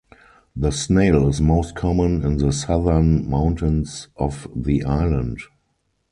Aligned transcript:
The 0.55 0.71
snail 0.71 1.29
is 1.29 1.41
most 1.41 1.75
common 1.75 2.23
in 2.25 2.37
the 2.37 2.51
southern 2.51 3.29
mountains 3.29 4.07
of 4.15 4.47
the 4.55 4.83
island. 4.83 5.41